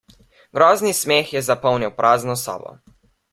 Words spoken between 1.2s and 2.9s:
je zapolnil prazno sobo.